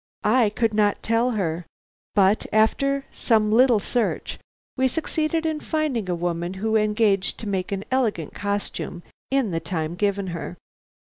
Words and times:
I 0.25 0.49
could 0.49 0.73
not 0.73 1.03
tell 1.03 1.29
her. 1.37 1.67
But 2.15 2.47
after 2.51 3.05
some 3.13 3.51
little 3.51 3.79
search 3.79 4.39
we 4.75 4.87
succeeded 4.87 5.45
in 5.45 5.59
finding 5.59 6.09
a 6.09 6.15
woman 6.15 6.55
who 6.55 6.75
engaged 6.75 7.37
to 7.41 7.47
make 7.47 7.71
an 7.71 7.85
elegant 7.91 8.33
costume 8.33 9.03
in 9.29 9.51
the 9.51 9.59
time 9.59 9.93
given 9.93 10.25
her. 10.33 10.57